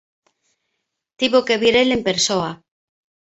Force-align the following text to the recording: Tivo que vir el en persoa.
Tivo 1.19 1.39
que 1.47 1.59
vir 1.63 1.75
el 1.81 1.89
en 1.97 2.01
persoa. 2.09 2.51